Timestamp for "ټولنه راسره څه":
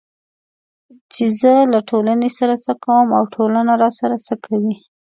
3.35-4.35